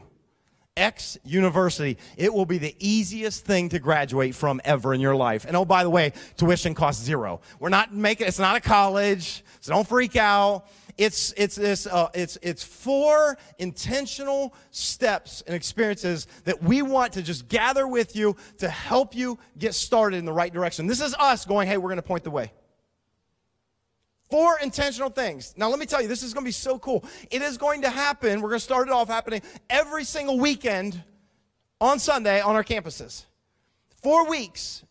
[0.77, 1.99] X University.
[2.17, 5.45] It will be the easiest thing to graduate from ever in your life.
[5.45, 7.43] And oh, by the way, tuition costs zero.
[7.61, 10.67] We're not making, it's not a college, so don't freak out.
[10.99, 17.23] It's, it's, this, uh, it's, it's four intentional steps and experiences that we want to
[17.23, 20.87] just gather with you to help you get started in the right direction.
[20.87, 22.53] This is us going, hey, we're going to point the way.
[24.31, 25.55] Four intentional things.
[25.57, 27.05] Now, let me tell you, this is going to be so cool.
[27.31, 28.41] It is going to happen.
[28.41, 31.03] We're going to start it off happening every single weekend
[31.81, 33.27] on Sunday on our campuses.
[34.03, 34.85] Four weeks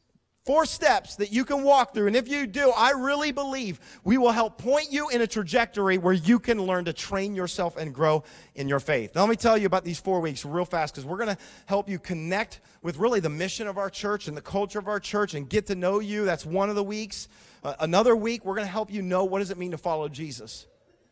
[0.43, 2.07] Four steps that you can walk through.
[2.07, 5.99] And if you do, I really believe we will help point you in a trajectory
[5.99, 8.23] where you can learn to train yourself and grow
[8.55, 9.13] in your faith.
[9.13, 11.37] Now, let me tell you about these four weeks real fast because we're going to
[11.67, 14.99] help you connect with really the mission of our church and the culture of our
[14.99, 16.25] church and get to know you.
[16.25, 17.27] That's one of the weeks.
[17.63, 20.09] Uh, another week, we're going to help you know what does it mean to follow
[20.09, 20.65] Jesus.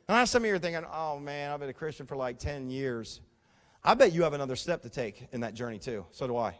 [0.08, 2.15] And I know some of you are thinking, oh man, I've been a Christian for
[2.15, 3.22] like 10 years.
[3.84, 6.08] I bet you have another step to take in that journey too.
[6.10, 6.58] So do I.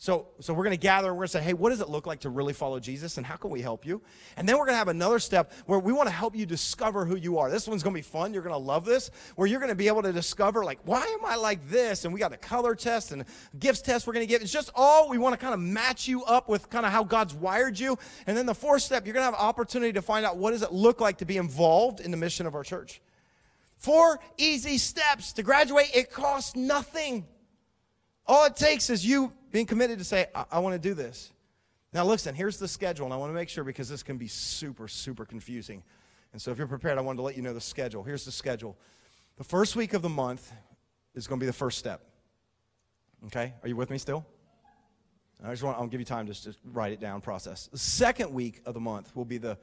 [0.00, 1.88] So, so we're going to gather and we're going to say, hey, what does it
[1.88, 4.00] look like to really follow Jesus and how can we help you?
[4.36, 7.04] And then we're going to have another step where we want to help you discover
[7.04, 7.50] who you are.
[7.50, 8.32] This one's going to be fun.
[8.32, 11.00] You're going to love this, where you're going to be able to discover, like, why
[11.00, 12.04] am I like this?
[12.04, 13.24] And we got a color test and
[13.58, 14.40] gifts test we're going to give.
[14.40, 17.02] It's just all we want to kind of match you up with kind of how
[17.02, 17.98] God's wired you.
[18.28, 20.62] And then the fourth step, you're going to have opportunity to find out what does
[20.62, 23.00] it look like to be involved in the mission of our church.
[23.78, 25.90] Four easy steps to graduate.
[25.92, 27.26] It costs nothing.
[28.28, 31.32] All it takes is you being committed to say, I, I want to do this.
[31.94, 34.28] Now, listen, here's the schedule, and I want to make sure because this can be
[34.28, 35.82] super, super confusing.
[36.34, 38.02] And so, if you're prepared, I wanted to let you know the schedule.
[38.02, 38.76] Here's the schedule.
[39.38, 40.52] The first week of the month
[41.14, 42.02] is going to be the first step.
[43.26, 43.54] Okay?
[43.62, 44.26] Are you with me still?
[45.42, 47.68] I just want, I'll give you time just to write it down, process.
[47.68, 49.56] The second week of the month will be the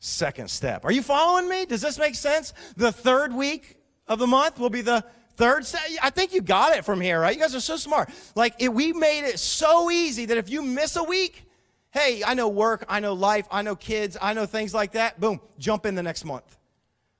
[0.00, 0.84] second step.
[0.84, 1.64] Are you following me?
[1.64, 2.52] Does this make sense?
[2.76, 3.76] The third week
[4.08, 5.04] of the month will be the
[5.36, 5.64] Third
[6.02, 7.34] I think you got it from here, right?
[7.34, 8.10] You guys are so smart.
[8.34, 11.44] Like, it, we made it so easy that if you miss a week,
[11.90, 15.20] hey, I know work, I know life, I know kids, I know things like that.
[15.20, 16.58] Boom, jump in the next month.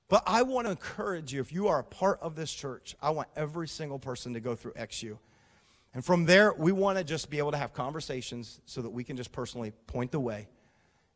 [0.08, 3.10] But I want to encourage you, if you are a part of this church, I
[3.10, 5.16] want every single person to go through XU.
[5.94, 9.04] And from there, we want to just be able to have conversations so that we
[9.04, 10.48] can just personally point the way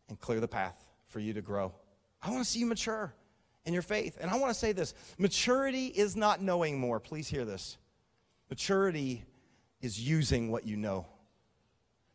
[0.08, 0.76] and clear the path
[1.08, 1.74] for you to grow.
[2.22, 3.14] I want to see you mature
[3.66, 4.16] in your faith.
[4.20, 6.98] And I want to say this maturity is not knowing more.
[7.00, 7.76] Please hear this.
[8.48, 9.24] Maturity
[9.80, 11.06] is using what you know.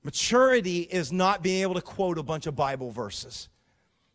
[0.04, 3.50] Maturity is not being able to quote a bunch of Bible verses.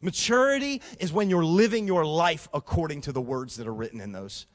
[0.00, 4.12] Maturity is when you're living your life according to the words that are written in
[4.12, 4.46] those.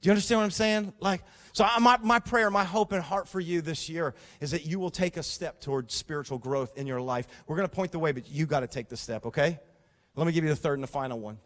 [0.00, 0.92] Do you understand what I'm saying?
[1.00, 4.66] Like, so my, my prayer, my hope and heart for you this year is that
[4.66, 7.26] you will take a step towards spiritual growth in your life.
[7.46, 9.58] We're going to point the way, but you got to take the step, okay?
[10.14, 11.38] Let me give you the third and the final one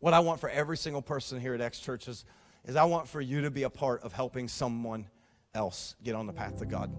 [0.00, 2.24] what I want for every single person here at X Churches
[2.64, 5.06] is I want for you to be a part of helping someone
[5.54, 6.92] else get on the path to God.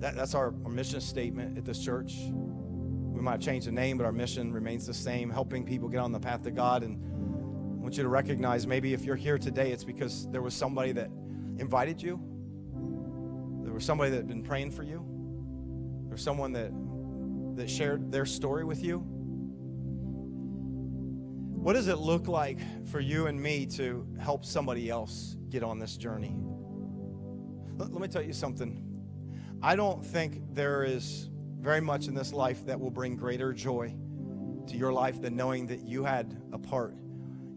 [0.00, 2.14] That, that's our, our mission statement at this church.
[2.18, 5.98] We might have changed the name, but our mission remains the same helping people get
[5.98, 6.82] on the path to God.
[6.82, 7.00] And
[7.78, 10.92] I want you to recognize maybe if you're here today, it's because there was somebody
[10.92, 11.08] that
[11.58, 12.20] invited you,
[13.62, 15.06] there was somebody that had been praying for you,
[16.06, 16.72] there was someone that,
[17.56, 19.06] that shared their story with you.
[21.62, 25.78] What does it look like for you and me to help somebody else get on
[25.78, 26.34] this journey?
[27.76, 28.84] Let, me tell you something.
[29.62, 33.94] I don't think there is very much in this life that will bring greater joy
[34.66, 36.96] to your life than knowing that you had a part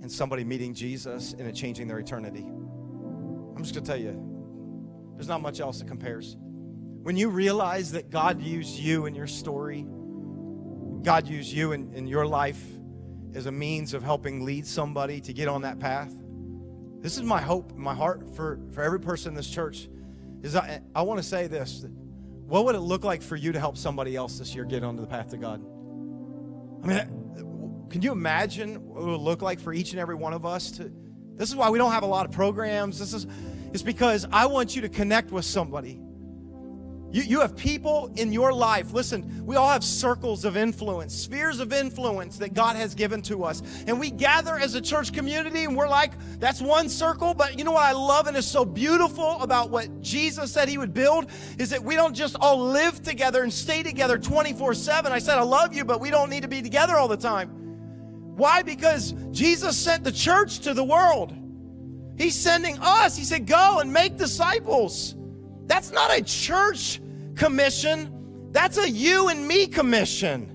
[0.03, 2.45] in somebody meeting Jesus and it changing their eternity.
[2.45, 6.37] I'm just going to tell you, there's not much else that compares.
[6.39, 9.87] When you realize that God used you in your story,
[11.01, 12.61] God used you in, in your life
[13.35, 16.11] as a means of helping lead somebody to get on that path.
[17.01, 19.89] This is my hope, my heart for, for every person in this church.
[20.41, 21.85] Is I, I want to say this.
[22.47, 25.01] What would it look like for you to help somebody else this year get onto
[25.01, 25.61] the path to God?
[26.83, 30.33] I mean, can you imagine what it would look like for each and every one
[30.33, 30.91] of us to
[31.35, 32.97] this is why we don't have a lot of programs.
[32.97, 33.27] This is
[33.73, 35.99] it's because I want you to connect with somebody
[37.11, 38.91] you, you have people in your life.
[38.91, 43.43] Listen, we all have circles of influence, spheres of influence that God has given to
[43.43, 43.61] us.
[43.87, 47.33] And we gather as a church community and we're like, that's one circle.
[47.33, 50.77] But you know what I love and is so beautiful about what Jesus said he
[50.77, 55.11] would build is that we don't just all live together and stay together 24 7.
[55.11, 57.49] I said, I love you, but we don't need to be together all the time.
[58.35, 58.61] Why?
[58.61, 61.33] Because Jesus sent the church to the world.
[62.17, 63.15] He's sending us.
[63.15, 65.15] He said, Go and make disciples.
[65.65, 67.01] That's not a church
[67.35, 68.49] commission.
[68.51, 70.51] That's a you and me commission.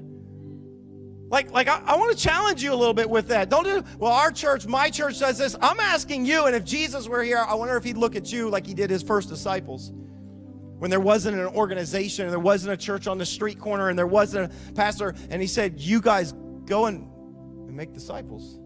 [1.30, 3.48] Like, like I, I want to challenge you a little bit with that.
[3.48, 5.54] Don't do, well, our church, my church does this.
[5.60, 8.50] I'm asking you, and if Jesus were here, I wonder if he'd look at you
[8.50, 9.92] like he did his first disciples.
[9.92, 13.98] When there wasn't an organization, and there wasn't a church on the street corner, and
[13.98, 16.32] there wasn't a pastor, and he said, You guys
[16.64, 17.06] go and,
[17.68, 18.58] and make disciples.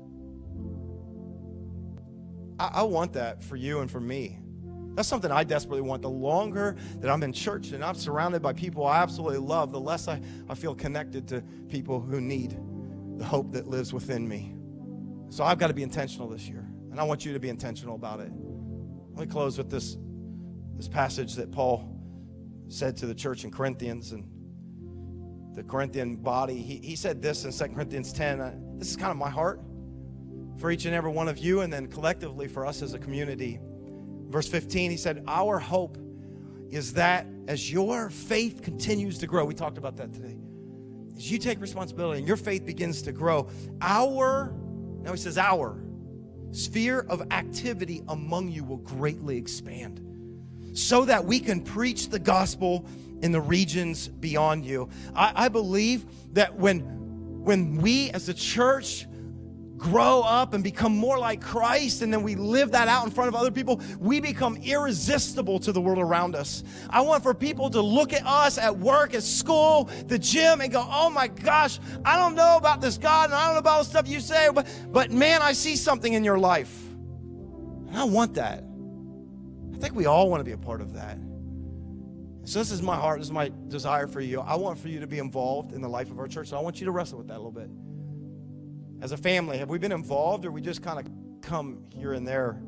[2.59, 4.39] I, I want that for you and for me.
[4.95, 6.03] That's something I desperately want.
[6.03, 9.81] The longer that I'm in church and I'm surrounded by people I absolutely love, the
[9.81, 12.57] less I, I feel connected to people who need
[13.19, 14.55] the hope that lives within me.
[15.31, 16.65] So I've got to be intentional this year.
[16.91, 18.31] And I want you to be intentional about it.
[19.15, 19.97] Let me close with this,
[20.77, 21.91] this passage that Paul
[22.69, 24.29] said to the church in Corinthians and
[25.57, 26.63] the Corinthian body.
[26.63, 28.41] He, he said this in 2 Corinthians 10.
[28.41, 29.61] Uh, this is kind of my heart
[30.59, 33.59] for each and every one of you, and then collectively for us as a community.
[34.29, 35.99] Verse 15, he said, Our hope
[36.71, 40.37] is that as your faith continues to grow, we talked about that today.
[41.17, 43.49] As you take responsibility and your faith begins to grow,
[43.81, 44.53] our,
[45.03, 45.81] now he says, our
[46.51, 50.01] sphere of activity among you will greatly expand.
[50.75, 52.85] so that we can preach the gospel
[53.23, 54.89] in the regions beyond you.
[55.15, 56.81] I, I believe that when,
[57.45, 59.07] when we as a church
[59.85, 63.29] grow up and become more like Christ, and then we live that out in front
[63.29, 66.65] of other people, we become irresistible to the world around us.
[66.89, 70.73] I want for people to look at us at work, at school, the gym, and
[70.73, 73.81] go, oh my gosh, I don't know about this God, and I don't know about
[73.81, 76.75] the stuff you say, but, but man, I see something in your life.
[77.89, 78.65] And I want that.
[79.75, 81.19] I think we all want to be a part of that.
[82.45, 84.41] So this is my heart, this is my desire for you.
[84.41, 86.49] I want for you to be involved in the life of our church.
[86.49, 87.69] So I want you to wrestle with that a little bit
[89.05, 91.07] as a family, have we been involved or we just kind of
[91.43, 92.59] come here and there?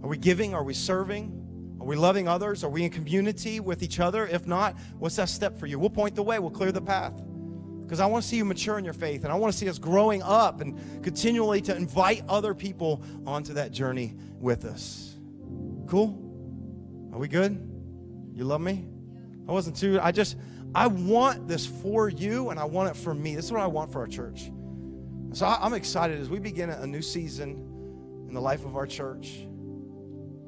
[0.00, 0.54] Are we giving?
[0.54, 1.76] Are we serving?
[1.80, 2.62] Are we loving others?
[2.62, 4.28] Are we in community with each other?
[4.28, 5.76] If not, what's that step for you?
[5.76, 7.20] We'll point the way, we'll clear the path.
[7.82, 9.68] Because I want to see you mature in your faith and I want to see
[9.68, 15.16] us growing up and continually to invite other people onto that journey with us.
[15.88, 17.10] Cool?
[17.12, 17.54] Are we good?
[18.36, 18.86] You love me?
[19.48, 20.36] I wasn't too, I just,
[20.76, 23.34] I want this for you and I want it for me.
[23.34, 24.48] This is what I want for our church.
[25.32, 29.46] So I'm excited as we begin a new season in the life of our church.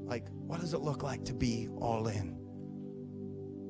[0.04, 2.36] Like, what does it look like to be all in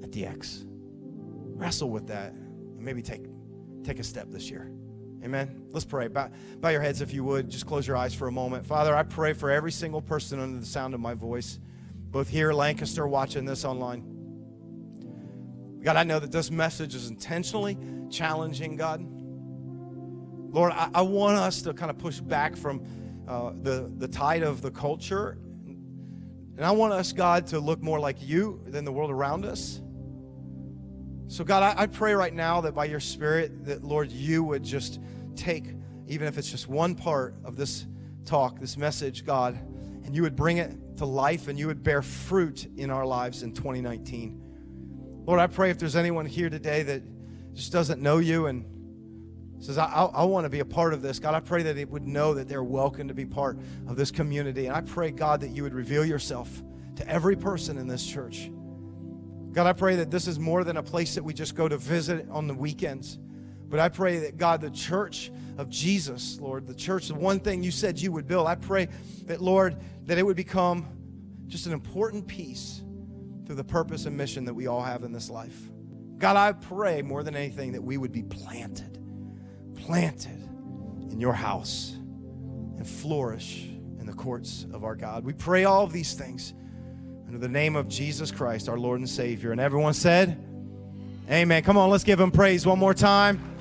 [0.03, 0.65] at the X?
[0.67, 3.27] Wrestle with that and maybe take,
[3.85, 4.73] take a step this year.
[5.23, 5.67] Amen.
[5.71, 6.09] Let's pray.
[6.09, 7.51] Bow, bow your heads if you would.
[7.51, 8.65] Just close your eyes for a moment.
[8.65, 11.61] Father, I pray for every single person under the sound of my voice,
[12.11, 14.03] both here, in Lancaster, watching this online.
[15.83, 17.77] God, I know that this message is intentionally
[18.11, 19.07] challenging, God.
[20.53, 22.85] Lord, I, I want us to kind of push back from
[23.27, 25.39] uh, the, the tide of the culture.
[25.67, 29.81] And I want us, God, to look more like you than the world around us.
[31.29, 34.63] So, God, I, I pray right now that by your Spirit, that, Lord, you would
[34.63, 35.01] just
[35.37, 35.65] take,
[36.07, 37.87] even if it's just one part of this
[38.27, 39.59] talk, this message, God,
[40.05, 43.43] and you would bring it to life and you would bear fruit in our lives
[43.43, 45.23] in 2019.
[45.25, 47.03] Lord, I pray if there's anyone here today that
[47.55, 48.67] just doesn't know you and
[49.63, 51.21] says, I, I, I want to be a part of this.
[51.21, 54.11] God, I pray that it would know that they're welcome to be part of this
[54.11, 54.67] community.
[54.67, 56.51] And I pray, God, that you would reveal yourself
[56.97, 58.51] to every person in this church.
[59.53, 61.77] God, I pray that this is more than a place that we just go to
[61.77, 63.19] visit on the weekends.
[63.69, 67.63] But I pray that, God, the church of Jesus, Lord, the church, the one thing
[67.63, 68.89] you said you would build, I pray
[69.27, 70.89] that, Lord, that it would become
[71.47, 72.83] just an important piece
[73.47, 75.71] through the purpose and mission that we all have in this life.
[76.19, 78.99] God, I pray more than anything that we would be planted
[79.85, 80.49] planted
[81.11, 83.65] in your house and flourish
[83.99, 85.25] in the courts of our God.
[85.25, 86.55] We pray all of these things
[87.27, 89.53] under the name of Jesus Christ, our Lord and Savior.
[89.53, 90.43] And everyone said,
[91.31, 91.63] Amen.
[91.63, 93.52] Come on, let's give him praise one more time.